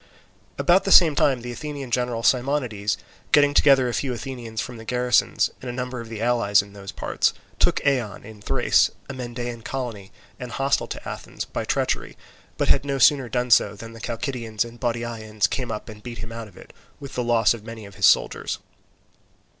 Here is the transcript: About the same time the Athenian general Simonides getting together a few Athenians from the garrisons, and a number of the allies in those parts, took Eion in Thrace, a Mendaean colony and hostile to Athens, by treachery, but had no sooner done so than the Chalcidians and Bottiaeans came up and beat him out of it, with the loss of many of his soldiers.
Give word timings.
About 0.57 0.83
the 0.83 0.91
same 0.91 1.13
time 1.13 1.41
the 1.43 1.51
Athenian 1.51 1.91
general 1.91 2.23
Simonides 2.23 2.97
getting 3.31 3.53
together 3.53 3.87
a 3.87 3.93
few 3.93 4.11
Athenians 4.13 4.59
from 4.59 4.77
the 4.77 4.83
garrisons, 4.83 5.51
and 5.61 5.69
a 5.69 5.71
number 5.71 6.01
of 6.01 6.09
the 6.09 6.23
allies 6.23 6.63
in 6.63 6.73
those 6.73 6.91
parts, 6.91 7.35
took 7.59 7.75
Eion 7.81 8.25
in 8.25 8.41
Thrace, 8.41 8.89
a 9.07 9.13
Mendaean 9.13 9.61
colony 9.63 10.11
and 10.39 10.53
hostile 10.53 10.87
to 10.87 11.07
Athens, 11.07 11.45
by 11.45 11.65
treachery, 11.65 12.17
but 12.57 12.67
had 12.67 12.83
no 12.83 12.97
sooner 12.97 13.29
done 13.29 13.51
so 13.51 13.75
than 13.75 13.93
the 13.93 14.01
Chalcidians 14.01 14.65
and 14.65 14.79
Bottiaeans 14.79 15.45
came 15.47 15.71
up 15.71 15.87
and 15.87 16.01
beat 16.01 16.17
him 16.17 16.31
out 16.31 16.47
of 16.47 16.57
it, 16.57 16.73
with 16.99 17.13
the 17.13 17.23
loss 17.23 17.53
of 17.53 17.63
many 17.63 17.85
of 17.85 17.93
his 17.93 18.07
soldiers. 18.07 18.57